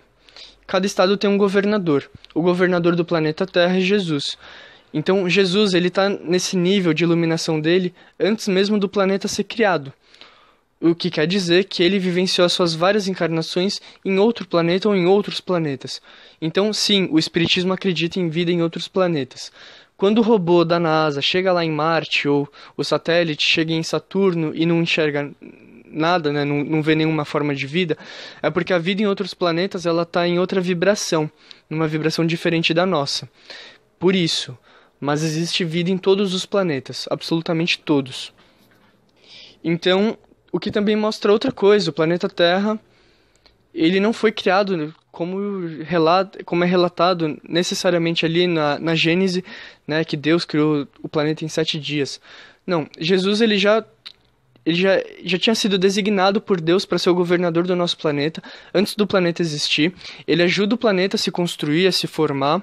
Cada 0.69 0.85
estado 0.85 1.17
tem 1.17 1.27
um 1.27 1.35
governador. 1.35 2.07
O 2.31 2.43
governador 2.43 2.95
do 2.95 3.03
planeta 3.03 3.43
Terra 3.43 3.77
é 3.77 3.81
Jesus. 3.81 4.37
Então 4.93 5.27
Jesus 5.27 5.73
ele 5.73 5.87
está 5.87 6.07
nesse 6.07 6.55
nível 6.55 6.93
de 6.93 7.03
iluminação 7.03 7.59
dele 7.59 7.91
antes 8.19 8.47
mesmo 8.47 8.77
do 8.77 8.87
planeta 8.87 9.27
ser 9.27 9.45
criado. 9.45 9.91
O 10.79 10.93
que 10.93 11.09
quer 11.09 11.25
dizer 11.25 11.63
que 11.63 11.81
ele 11.81 11.97
vivenciou 11.97 12.45
as 12.45 12.53
suas 12.53 12.75
várias 12.75 13.07
encarnações 13.07 13.81
em 14.05 14.19
outro 14.19 14.47
planeta 14.47 14.87
ou 14.87 14.95
em 14.95 15.07
outros 15.07 15.41
planetas. 15.41 15.99
Então, 16.39 16.71
sim, 16.71 17.09
o 17.11 17.17
Espiritismo 17.17 17.73
acredita 17.73 18.19
em 18.19 18.29
vida 18.29 18.51
em 18.51 18.61
outros 18.61 18.87
planetas. 18.87 19.51
Quando 19.97 20.19
o 20.19 20.21
robô 20.21 20.63
da 20.63 20.79
NASA 20.79 21.19
chega 21.19 21.51
lá 21.51 21.65
em 21.65 21.71
Marte 21.71 22.27
ou 22.27 22.47
o 22.77 22.83
satélite 22.83 23.41
chega 23.41 23.73
em 23.73 23.81
Saturno 23.81 24.51
e 24.53 24.67
não 24.67 24.83
enxerga 24.83 25.31
nada, 25.91 26.31
né, 26.31 26.45
não, 26.45 26.63
não 26.63 26.81
vê 26.81 26.95
nenhuma 26.95 27.25
forma 27.25 27.53
de 27.53 27.65
vida, 27.67 27.97
é 28.41 28.49
porque 28.49 28.73
a 28.73 28.77
vida 28.77 29.01
em 29.01 29.07
outros 29.07 29.33
planetas 29.33 29.85
ela 29.85 30.03
está 30.03 30.27
em 30.27 30.39
outra 30.39 30.61
vibração, 30.61 31.29
numa 31.69 31.87
vibração 31.87 32.25
diferente 32.25 32.73
da 32.73 32.85
nossa. 32.85 33.29
Por 33.99 34.15
isso, 34.15 34.57
mas 34.99 35.23
existe 35.23 35.63
vida 35.63 35.89
em 35.89 35.97
todos 35.97 36.33
os 36.33 36.45
planetas, 36.45 37.07
absolutamente 37.09 37.79
todos. 37.79 38.33
Então, 39.63 40.17
o 40.51 40.59
que 40.59 40.71
também 40.71 40.95
mostra 40.95 41.31
outra 41.31 41.51
coisa, 41.51 41.89
o 41.89 41.93
planeta 41.93 42.29
Terra, 42.29 42.79
ele 43.73 43.99
não 43.99 44.11
foi 44.11 44.31
criado 44.31 44.93
como, 45.11 45.83
relata, 45.83 46.43
como 46.43 46.63
é 46.63 46.67
relatado 46.67 47.39
necessariamente 47.47 48.25
ali 48.25 48.47
na, 48.47 48.79
na 48.79 48.95
Gênese, 48.95 49.43
né, 49.87 50.03
que 50.03 50.17
Deus 50.17 50.45
criou 50.45 50.87
o 51.01 51.09
planeta 51.09 51.45
em 51.45 51.47
sete 51.47 51.79
dias. 51.79 52.19
Não, 52.65 52.87
Jesus 52.97 53.41
ele 53.41 53.57
já 53.57 53.83
ele 54.69 54.79
já, 54.79 55.03
já 55.23 55.39
tinha 55.39 55.55
sido 55.55 55.79
designado 55.79 56.39
por 56.39 56.61
Deus 56.61 56.85
para 56.85 56.99
ser 56.99 57.09
o 57.09 57.15
governador 57.15 57.65
do 57.65 57.75
nosso 57.75 57.97
planeta 57.97 58.41
antes 58.71 58.95
do 58.95 59.07
planeta 59.07 59.41
existir. 59.41 59.93
Ele 60.27 60.43
ajuda 60.43 60.75
o 60.75 60.77
planeta 60.77 61.15
a 61.15 61.19
se 61.19 61.31
construir, 61.31 61.87
a 61.87 61.91
se 61.91 62.05
formar. 62.05 62.61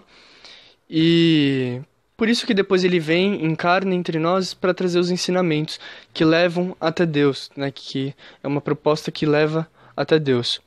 E 0.89 1.81
por 2.17 2.29
isso 2.29 2.47
que 2.47 2.55
depois 2.55 2.85
ele 2.85 3.01
vem, 3.01 3.45
encarna 3.45 3.93
entre 3.93 4.21
nós 4.21 4.55
para 4.55 4.73
trazer 4.73 5.01
os 5.01 5.11
ensinamentos 5.11 5.81
que 6.15 6.25
levam 6.25 6.77
até 6.81 7.05
Deus, 7.05 7.51
né? 7.57 7.73
que 7.75 8.15
é 8.41 8.47
uma 8.47 8.61
proposta 8.61 9.11
que 9.11 9.27
leva 9.27 9.69
até 9.97 10.17
Deus. 10.17 10.61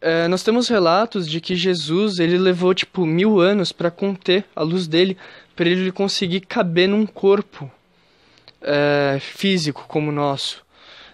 É, 0.00 0.28
nós 0.28 0.44
temos 0.44 0.68
relatos 0.68 1.28
de 1.28 1.40
que 1.40 1.56
Jesus 1.56 2.20
ele 2.20 2.38
levou 2.38 2.72
tipo 2.72 3.04
mil 3.04 3.40
anos 3.40 3.72
para 3.72 3.90
conter 3.90 4.44
a 4.54 4.62
luz 4.62 4.86
dele, 4.86 5.16
para 5.56 5.68
ele 5.68 5.90
conseguir 5.90 6.42
caber 6.42 6.88
num 6.88 7.04
corpo 7.04 7.68
é, 8.62 9.18
físico 9.20 9.84
como 9.88 10.10
o 10.10 10.14
nosso. 10.14 10.64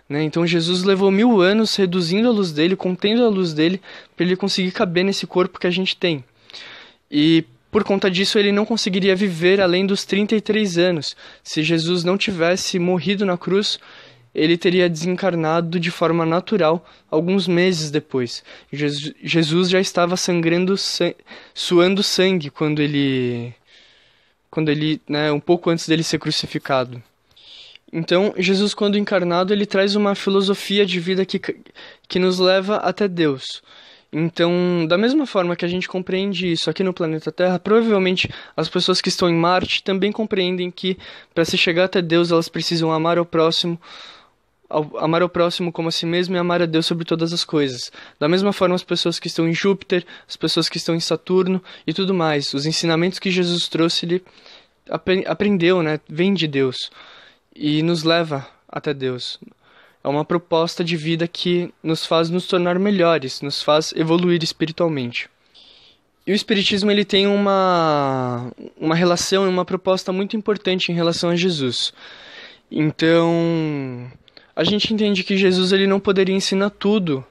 Né? 0.09 0.23
Então 0.23 0.47
Jesus 0.47 0.85
levou 0.85 1.11
mil 1.11 1.41
anos 1.41 1.77
reduzindo 1.77 2.29
a 2.29 2.33
luz 2.33 2.53
dele, 2.53 2.75
contendo 2.75 3.25
a 3.25 3.29
luz 3.29 3.53
dele, 3.53 3.81
para 4.17 4.25
ele 4.25 4.37
conseguir 4.37 4.71
caber 4.73 5.05
nesse 5.05 5.27
corpo 5.27 5.59
que 5.59 5.67
a 5.67 5.71
gente 5.71 5.97
tem. 5.97 6.25
E 7.11 7.45
por 7.71 7.85
conta 7.85 8.11
disso 8.11 8.39
ele 8.39 8.51
não 8.51 8.65
conseguiria 8.65 9.15
viver 9.15 9.61
além 9.61 9.87
dos 9.87 10.05
33 10.05 10.79
anos. 10.79 11.17
Se 11.43 11.63
Jesus 11.63 12.05
não 12.05 12.17
tivesse 12.17 12.79
morrido 12.79 13.27
na 13.27 13.37
cruz, 13.37 13.79
ele 14.35 14.57
teria 14.57 14.89
desencarnado 14.89 15.79
de 15.79 15.91
forma 15.91 16.25
natural 16.25 16.87
alguns 17.11 17.47
meses 17.47 17.91
depois. 17.91 18.43
Jesus 18.73 19.69
já 19.69 19.81
estava 19.81 20.17
sangrando, 20.17 20.75
suando 21.55 22.03
sangue 22.03 22.51
quando 22.51 22.81
ele, 22.81 23.55
quando 24.51 24.71
ele, 24.71 25.01
né, 25.09 25.33
um 25.33 25.41
pouco 25.41 25.71
antes 25.71 25.87
dele 25.89 26.03
ser 26.03 26.19
crucificado. 26.19 27.03
Então, 27.93 28.35
Jesus, 28.37 28.75
quando 28.75 28.99
encarnado, 28.99 29.53
ele 29.53 29.65
traz 29.65 29.97
uma 29.97 30.15
filosofia 30.15 30.85
de 30.85 31.01
vida 31.01 31.25
que, 31.25 31.41
que 32.07 32.19
nos 32.19 32.39
leva 32.39 32.77
até 32.77 33.09
Deus. 33.09 33.63
Então, 34.13 34.87
da 34.87 34.97
mesma 34.97 35.27
forma 35.27 35.57
que 35.57 35.65
a 35.65 35.69
gente 35.69 35.89
compreende 35.89 36.51
isso 36.51 36.71
aqui 36.71 36.83
no 36.83 36.95
planeta 36.95 37.31
Terra, 37.31 37.59
provavelmente 37.59 38.29
as 38.57 38.69
pessoas 38.69 39.01
que 39.01 39.09
estão 39.09 39.29
em 39.29 39.35
Marte 39.35 39.83
também 39.83 40.11
compreendem 40.11 40.71
que 40.71 40.97
para 41.35 41.45
se 41.45 41.59
chegar 41.59 41.85
até 41.85 42.01
Deus 42.01 42.31
elas 42.31 42.49
precisam 42.49 42.91
amar 42.91 43.19
ao 43.19 43.27
próximo, 43.27 43.79
amar 44.99 45.21
ao 45.21 45.29
próximo 45.29 45.71
como 45.71 45.89
a 45.89 45.93
si 45.93 46.07
mesmo 46.07 46.35
e 46.35 46.39
amar 46.39 46.63
a 46.63 46.67
Deus 46.67 46.87
sobre 46.87 47.05
todas 47.05 47.35
as 47.35 47.45
coisas. 47.45 47.93
Da 48.19 48.29
mesma 48.29 48.53
forma 48.53 48.75
as 48.75 48.83
pessoas 48.83 49.19
que 49.19 49.27
estão 49.29 49.47
em 49.47 49.53
Júpiter, 49.53 50.07
as 50.27 50.37
pessoas 50.37 50.71
que 50.71 50.79
estão 50.79 50.95
em 50.95 51.01
Saturno 51.01 51.63
e 51.87 51.93
tudo 51.93 52.15
mais. 52.15 52.55
Os 52.55 52.65
ensinamentos 52.65 53.19
que 53.19 53.31
Jesus 53.31 53.69
trouxe, 53.69 54.07
ele 54.07 54.25
aprendeu, 55.27 55.83
né? 55.83 56.01
Vem 56.09 56.33
de 56.33 56.47
Deus 56.47 56.91
e 57.59 57.83
nos 57.83 58.05
leva 58.05 58.47
até 58.69 58.95
Deus. 58.95 59.41
É 60.03 60.09
uma 60.09 60.25
proposta 60.25 60.85
de 60.85 60.97
vida 60.97 61.27
que 61.27 61.75
nos 61.83 62.07
faz 62.07 62.31
nos 62.31 62.47
tornar 62.47 62.79
melhores, 62.79 63.43
nos 63.43 63.61
faz 63.61 63.93
evoluir 63.97 64.43
espiritualmente. 64.45 65.29
E 66.25 66.31
o 66.31 66.35
espiritismo 66.35 66.91
ele 66.91 67.05
tem 67.05 67.27
uma 67.27 68.53
uma 68.81 68.95
relação 68.95 69.45
e 69.45 69.49
uma 69.49 69.65
proposta 69.65 70.13
muito 70.13 70.37
importante 70.37 70.93
em 70.93 70.95
relação 70.95 71.31
a 71.31 71.37
Jesus. 71.37 71.93
Então, 72.71 74.11
a 74.55 74.63
gente 74.63 74.93
entende 74.93 75.25
que 75.25 75.37
Jesus 75.37 75.73
ele 75.73 75.87
não 75.87 75.99
poderia 75.99 76.35
ensinar 76.35 76.71
tudo 76.71 77.25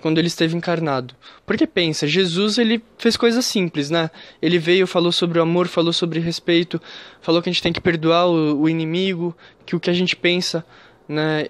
quando 0.00 0.18
ele 0.18 0.28
esteve 0.28 0.56
encarnado. 0.56 1.14
Porque 1.44 1.66
pensa, 1.66 2.06
Jesus 2.06 2.58
ele 2.58 2.82
fez 2.98 3.16
coisas 3.16 3.44
simples, 3.46 3.90
né? 3.90 4.10
Ele 4.40 4.58
veio, 4.58 4.86
falou 4.86 5.10
sobre 5.10 5.38
o 5.38 5.42
amor, 5.42 5.68
falou 5.68 5.92
sobre 5.92 6.20
respeito, 6.20 6.80
falou 7.20 7.42
que 7.42 7.48
a 7.48 7.52
gente 7.52 7.62
tem 7.62 7.72
que 7.72 7.80
perdoar 7.80 8.26
o, 8.26 8.60
o 8.62 8.68
inimigo, 8.68 9.36
que 9.64 9.74
o 9.74 9.80
que 9.80 9.90
a 9.90 9.94
gente 9.94 10.14
pensa, 10.14 10.64
né, 11.08 11.46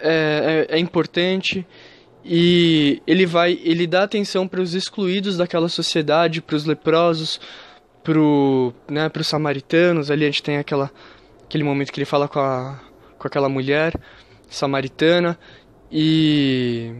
é, 0.00 0.66
é, 0.70 0.76
é 0.76 0.78
importante. 0.78 1.66
E 2.24 3.02
ele 3.06 3.24
vai, 3.24 3.58
ele 3.62 3.86
dá 3.86 4.02
atenção 4.02 4.46
para 4.46 4.60
os 4.60 4.74
excluídos 4.74 5.36
daquela 5.36 5.68
sociedade, 5.68 6.42
para 6.42 6.56
os 6.56 6.64
leprosos, 6.64 7.40
pro, 8.02 8.72
né, 8.88 9.08
para 9.08 9.22
os 9.22 9.28
samaritanos. 9.28 10.10
Ali 10.10 10.24
a 10.24 10.28
gente 10.28 10.42
tem 10.42 10.58
aquela, 10.58 10.90
aquele 11.44 11.64
momento 11.64 11.90
que 11.90 11.98
ele 11.98 12.04
fala 12.04 12.28
com 12.28 12.38
a, 12.38 12.78
com 13.18 13.26
aquela 13.26 13.48
mulher 13.48 13.94
samaritana 14.50 15.38
e 15.90 16.92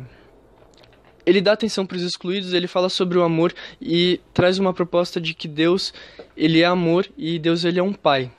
ele 1.29 1.43
dá 1.43 1.53
atenção 1.53 1.85
para 1.85 1.99
os 1.99 2.03
excluídos, 2.03 2.55
ele 2.55 2.67
fala 2.67 2.89
sobre 2.89 3.19
o 3.19 3.23
amor 3.23 3.53
e 3.83 4.19
traz 4.33 4.59
uma 4.59 4.73
proposta 4.73 5.21
de 5.21 5.35
que 5.35 5.47
Deus, 5.47 5.93
ele 6.35 6.63
é 6.63 6.65
amor 6.65 7.07
e 7.19 7.39
Deus 7.39 7.65
ele 7.65 7.79
é 7.79 7.83
um 7.83 7.93
pai, 7.93 8.33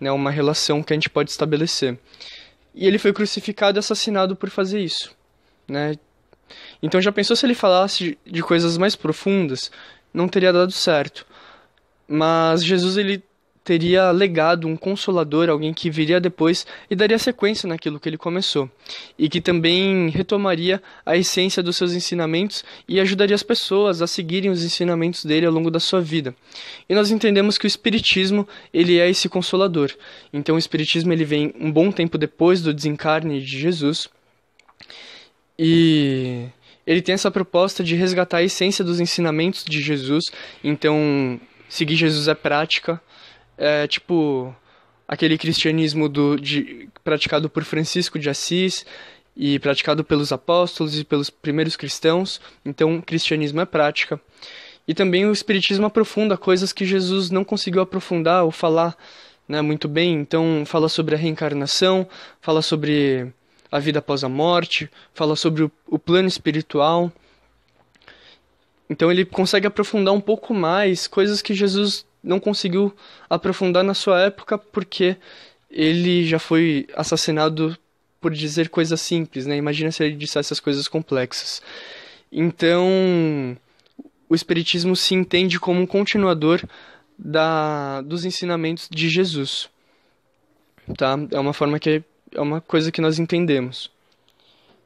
né, 0.00 0.10
uma 0.10 0.32
relação 0.32 0.82
que 0.82 0.92
a 0.92 0.96
gente 0.96 1.08
pode 1.08 1.30
estabelecer. 1.30 1.96
E 2.74 2.88
ele 2.88 2.98
foi 2.98 3.12
crucificado 3.12 3.78
e 3.78 3.80
assassinado 3.80 4.34
por 4.34 4.50
fazer 4.50 4.80
isso, 4.80 5.14
né? 5.68 5.94
Então 6.82 7.00
já 7.00 7.12
pensou 7.12 7.36
se 7.36 7.46
ele 7.46 7.54
falasse 7.54 8.18
de 8.26 8.42
coisas 8.42 8.76
mais 8.76 8.96
profundas, 8.96 9.70
não 10.12 10.26
teria 10.26 10.52
dado 10.52 10.72
certo. 10.72 11.24
Mas 12.08 12.64
Jesus 12.64 12.96
ele 12.96 13.22
teria 13.64 14.10
legado 14.10 14.68
um 14.68 14.76
consolador, 14.76 15.48
alguém 15.48 15.72
que 15.72 15.90
viria 15.90 16.20
depois 16.20 16.66
e 16.90 16.94
daria 16.94 17.18
sequência 17.18 17.66
naquilo 17.66 17.98
que 17.98 18.08
ele 18.08 18.18
começou, 18.18 18.70
e 19.18 19.28
que 19.28 19.40
também 19.40 20.10
retomaria 20.10 20.82
a 21.04 21.16
essência 21.16 21.62
dos 21.62 21.76
seus 21.76 21.94
ensinamentos 21.94 22.62
e 22.86 23.00
ajudaria 23.00 23.34
as 23.34 23.42
pessoas 23.42 24.02
a 24.02 24.06
seguirem 24.06 24.50
os 24.50 24.62
ensinamentos 24.62 25.24
dele 25.24 25.46
ao 25.46 25.52
longo 25.52 25.70
da 25.70 25.80
sua 25.80 26.02
vida. 26.02 26.34
E 26.88 26.94
nós 26.94 27.10
entendemos 27.10 27.56
que 27.56 27.64
o 27.64 27.66
espiritismo, 27.66 28.46
ele 28.72 28.98
é 28.98 29.08
esse 29.08 29.28
consolador. 29.28 29.90
Então 30.32 30.56
o 30.56 30.58
espiritismo 30.58 31.12
ele 31.12 31.24
vem 31.24 31.54
um 31.58 31.72
bom 31.72 31.90
tempo 31.90 32.18
depois 32.18 32.60
do 32.60 32.74
desencarne 32.74 33.40
de 33.40 33.58
Jesus. 33.58 34.08
E 35.58 36.46
ele 36.86 37.00
tem 37.00 37.14
essa 37.14 37.30
proposta 37.30 37.82
de 37.82 37.94
resgatar 37.94 38.38
a 38.38 38.42
essência 38.42 38.84
dos 38.84 39.00
ensinamentos 39.00 39.64
de 39.64 39.80
Jesus. 39.80 40.24
Então, 40.62 41.40
seguir 41.68 41.96
Jesus 41.96 42.28
é 42.28 42.34
prática, 42.34 43.00
é 43.56 43.86
tipo 43.86 44.54
aquele 45.06 45.36
cristianismo 45.38 46.08
do, 46.08 46.36
de, 46.36 46.88
praticado 47.02 47.48
por 47.48 47.62
Francisco 47.64 48.18
de 48.18 48.28
Assis 48.30 48.84
e 49.36 49.58
praticado 49.58 50.04
pelos 50.04 50.32
apóstolos 50.32 50.98
e 50.98 51.04
pelos 51.04 51.30
primeiros 51.30 51.76
cristãos. 51.76 52.40
Então, 52.64 53.00
cristianismo 53.00 53.60
é 53.60 53.64
prática. 53.64 54.20
E 54.86 54.94
também 54.94 55.26
o 55.26 55.32
espiritismo 55.32 55.86
aprofunda 55.86 56.36
coisas 56.36 56.72
que 56.72 56.84
Jesus 56.84 57.30
não 57.30 57.44
conseguiu 57.44 57.82
aprofundar 57.82 58.44
ou 58.44 58.50
falar 58.50 58.96
né, 59.48 59.60
muito 59.60 59.88
bem. 59.88 60.14
Então, 60.14 60.64
fala 60.66 60.88
sobre 60.88 61.14
a 61.14 61.18
reencarnação, 61.18 62.06
fala 62.40 62.62
sobre 62.62 63.32
a 63.70 63.78
vida 63.78 63.98
após 63.98 64.22
a 64.22 64.28
morte, 64.28 64.90
fala 65.12 65.36
sobre 65.36 65.64
o, 65.64 65.70
o 65.86 65.98
plano 65.98 66.28
espiritual. 66.28 67.10
Então, 68.88 69.10
ele 69.10 69.24
consegue 69.24 69.66
aprofundar 69.66 70.14
um 70.14 70.20
pouco 70.20 70.54
mais 70.54 71.06
coisas 71.06 71.42
que 71.42 71.54
Jesus 71.54 72.06
não 72.24 72.40
conseguiu 72.40 72.94
aprofundar 73.28 73.84
na 73.84 73.94
sua 73.94 74.20
época 74.22 74.58
porque 74.58 75.16
ele 75.70 76.26
já 76.26 76.38
foi 76.38 76.86
assassinado 76.96 77.76
por 78.20 78.32
dizer 78.32 78.70
coisas 78.70 79.00
simples, 79.00 79.46
né? 79.46 79.56
Imagina 79.56 79.92
se 79.92 80.02
ele 80.02 80.16
dissesse 80.16 80.48
essas 80.48 80.60
coisas 80.60 80.88
complexas. 80.88 81.60
Então, 82.32 83.56
o 84.28 84.34
espiritismo 84.34 84.96
se 84.96 85.14
entende 85.14 85.60
como 85.60 85.80
um 85.80 85.86
continuador 85.86 86.62
da 87.18 88.00
dos 88.00 88.24
ensinamentos 88.24 88.88
de 88.90 89.08
Jesus. 89.08 89.68
Tá? 90.96 91.16
É 91.30 91.38
uma 91.38 91.52
forma 91.52 91.78
que 91.78 92.02
é 92.32 92.40
uma 92.40 92.60
coisa 92.60 92.90
que 92.90 93.00
nós 93.00 93.18
entendemos. 93.18 93.90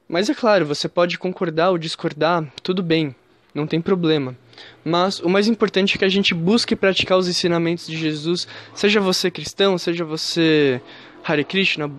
Mas 0.08 0.28
é 0.28 0.34
claro, 0.34 0.66
você 0.66 0.88
pode 0.88 1.18
concordar 1.18 1.70
ou 1.70 1.78
discordar, 1.78 2.44
tudo 2.62 2.82
bem 2.82 3.14
não 3.54 3.66
tem 3.66 3.80
problema. 3.80 4.36
Mas 4.84 5.20
o 5.20 5.28
mais 5.28 5.48
importante 5.48 5.94
é 5.94 5.98
que 5.98 6.04
a 6.04 6.08
gente 6.08 6.34
busque 6.34 6.76
praticar 6.76 7.18
os 7.18 7.28
ensinamentos 7.28 7.86
de 7.86 7.96
Jesus, 7.96 8.46
seja 8.74 9.00
você 9.00 9.30
cristão, 9.30 9.76
seja 9.78 10.04
você 10.04 10.80
Hare 11.24 11.44
Krishna, 11.44 11.90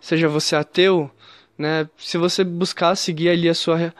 seja 0.00 0.28
você 0.28 0.56
ateu, 0.56 1.10
né? 1.58 1.88
Se 1.96 2.18
você 2.18 2.44
buscar 2.44 2.94
seguir 2.94 3.28
ali 3.28 3.48
a 3.48 3.54
sua 3.54 3.94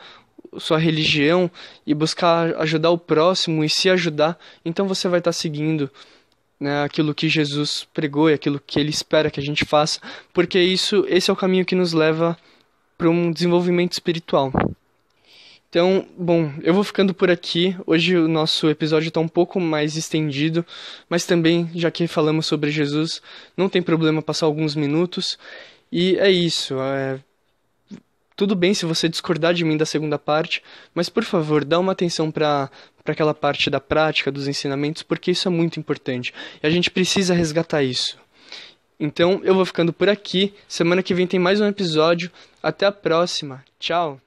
sua 0.59 0.77
religião 0.77 1.49
e 1.85 1.95
buscar 1.95 2.55
ajudar 2.57 2.91
o 2.91 2.97
próximo 2.97 3.63
e 3.63 3.69
se 3.69 3.89
ajudar, 3.89 4.37
então 4.63 4.87
você 4.87 5.07
vai 5.07 5.19
estar 5.19 5.31
seguindo 5.31 5.89
né, 6.59 6.83
aquilo 6.83 7.13
que 7.13 7.27
Jesus 7.27 7.87
pregou 7.93 8.29
e 8.29 8.33
aquilo 8.33 8.61
que 8.65 8.79
ele 8.79 8.89
espera 8.89 9.31
que 9.31 9.39
a 9.39 9.43
gente 9.43 9.65
faça, 9.65 9.99
porque 10.31 10.59
isso 10.59 11.05
esse 11.07 11.29
é 11.29 11.33
o 11.33 11.35
caminho 11.35 11.65
que 11.65 11.75
nos 11.75 11.93
leva 11.93 12.37
para 12.97 13.09
um 13.09 13.31
desenvolvimento 13.31 13.93
espiritual. 13.93 14.51
Então, 15.73 16.05
bom, 16.15 16.53
eu 16.61 16.71
vou 16.71 16.83
ficando 16.83 17.15
por 17.15 17.31
aqui. 17.31 17.75
Hoje 17.87 18.15
o 18.15 18.27
nosso 18.27 18.69
episódio 18.69 19.07
está 19.07 19.19
um 19.19 19.27
pouco 19.27 19.59
mais 19.59 19.97
estendido, 19.97 20.63
mas 21.09 21.25
também, 21.25 21.67
já 21.73 21.89
que 21.89 22.05
falamos 22.05 22.45
sobre 22.45 22.69
Jesus, 22.69 23.23
não 23.57 23.67
tem 23.67 23.81
problema 23.81 24.21
passar 24.21 24.45
alguns 24.45 24.75
minutos. 24.75 25.35
E 25.91 26.15
é 26.19 26.29
isso. 26.29 26.79
É... 26.79 27.19
Tudo 28.35 28.55
bem 28.55 28.75
se 28.75 28.85
você 28.85 29.09
discordar 29.09 29.55
de 29.55 29.65
mim 29.65 29.75
da 29.75 29.83
segunda 29.83 30.19
parte, 30.19 30.61
mas 30.93 31.09
por 31.09 31.23
favor, 31.23 31.65
dá 31.65 31.79
uma 31.79 31.93
atenção 31.93 32.29
para 32.29 32.69
aquela 33.03 33.33
parte 33.33 33.67
da 33.71 33.79
prática, 33.79 34.31
dos 34.31 34.47
ensinamentos, 34.47 35.01
porque 35.01 35.31
isso 35.31 35.47
é 35.47 35.51
muito 35.51 35.79
importante. 35.79 36.31
E 36.61 36.67
a 36.67 36.69
gente 36.69 36.91
precisa 36.91 37.33
resgatar 37.33 37.81
isso. 37.81 38.15
Então, 38.99 39.41
eu 39.43 39.55
vou 39.55 39.65
ficando 39.65 39.91
por 39.91 40.07
aqui. 40.07 40.53
Semana 40.67 41.01
que 41.01 41.15
vem 41.15 41.25
tem 41.25 41.39
mais 41.39 41.59
um 41.59 41.65
episódio. 41.65 42.29
Até 42.61 42.85
a 42.85 42.91
próxima. 42.91 43.65
Tchau. 43.79 44.21